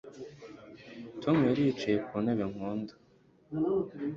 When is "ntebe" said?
2.23-2.43